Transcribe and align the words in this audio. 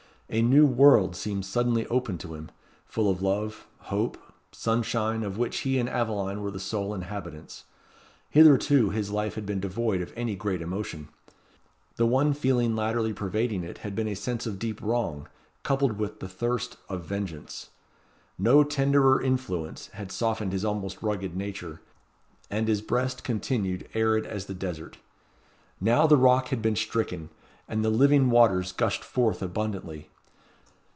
A 0.33 0.41
new 0.41 0.65
world 0.65 1.13
seemed 1.17 1.45
suddenly 1.45 1.85
opened 1.87 2.21
to 2.21 2.35
him, 2.35 2.51
full 2.85 3.09
of 3.09 3.21
love, 3.21 3.67
hope, 3.89 4.17
sunshine, 4.53 5.23
of 5.23 5.37
which 5.37 5.57
he 5.59 5.77
and 5.77 5.89
Aveline 5.89 6.41
were 6.41 6.51
the 6.51 6.57
sole 6.61 6.93
inhabitants. 6.93 7.65
Hitherto 8.29 8.91
his 8.91 9.11
life 9.11 9.35
had 9.35 9.45
been 9.45 9.59
devoid 9.59 9.99
of 10.01 10.13
any 10.15 10.37
great 10.37 10.61
emotion. 10.61 11.09
The 11.97 12.05
one 12.07 12.31
feeling 12.33 12.77
latterly 12.77 13.11
pervading 13.11 13.65
it 13.65 13.79
had 13.79 13.93
been 13.93 14.07
a 14.07 14.15
sense 14.15 14.47
of 14.47 14.57
deep 14.57 14.81
wrong, 14.81 15.27
coupled 15.63 15.97
with 15.99 16.21
the 16.21 16.29
thirst 16.29 16.77
of 16.87 17.03
vengeance. 17.03 17.71
No 18.39 18.63
tenderer 18.63 19.21
influence 19.21 19.87
had 19.87 20.13
softened 20.13 20.53
his 20.53 20.63
almost 20.63 21.03
rugged 21.03 21.35
nature; 21.35 21.81
and 22.49 22.69
his 22.69 22.81
breast 22.81 23.25
continued 23.25 23.89
arid 23.93 24.25
as 24.25 24.45
the 24.45 24.53
desert. 24.55 24.97
Now 25.81 26.07
the 26.07 26.15
rock 26.15 26.47
had 26.47 26.61
been 26.61 26.77
stricken, 26.77 27.31
and 27.67 27.83
the 27.83 27.89
living 27.89 28.29
waters 28.29 28.71
gushed 28.71 29.03
forth 29.03 29.41
abundantly. 29.43 30.07